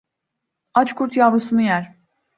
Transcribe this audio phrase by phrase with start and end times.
[0.81, 1.95] Aç kurt yavrusunu yer.